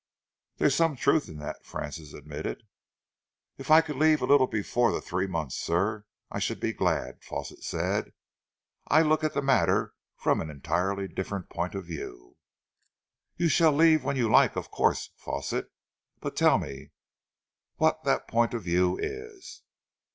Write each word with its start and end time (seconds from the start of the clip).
"There's 0.57 0.73
some 0.73 0.95
truth 0.95 1.29
in 1.29 1.37
that," 1.37 1.63
Francis 1.63 2.11
admitted. 2.13 2.63
"If 3.59 3.69
I 3.69 3.81
could 3.81 3.97
leave 3.97 4.19
a 4.23 4.25
little 4.25 4.47
before 4.47 4.91
the 4.91 4.99
three 4.99 5.27
months, 5.27 5.55
sir, 5.55 6.05
I 6.31 6.39
should 6.39 6.59
be 6.59 6.73
glad," 6.73 7.21
Fawsitt 7.23 7.61
said. 7.63 8.11
"I 8.87 9.03
look 9.03 9.23
at 9.23 9.35
the 9.35 9.43
matter 9.43 9.93
from 10.15 10.41
an 10.41 10.49
entirely 10.49 11.07
different 11.07 11.49
point 11.51 11.75
of 11.75 11.85
view." 11.85 12.35
"You 13.37 13.47
shall 13.47 13.73
leave 13.73 14.03
when 14.03 14.17
you 14.17 14.27
like, 14.27 14.55
of 14.55 14.71
course, 14.71 15.11
Fawsitt, 15.17 15.71
but 16.19 16.35
tell 16.35 16.57
me 16.57 16.89
what 17.75 18.03
that 18.03 18.27
point 18.27 18.55
of 18.55 18.63
view 18.63 18.97
is?" 18.99 19.61